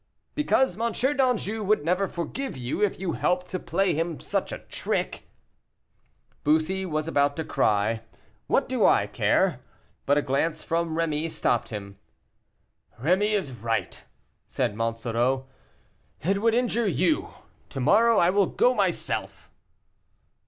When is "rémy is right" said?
12.99-14.03